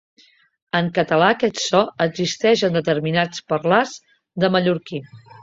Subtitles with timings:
[0.77, 3.95] En català aquest so existeix en determinats parlars
[4.47, 5.05] de mallorquí.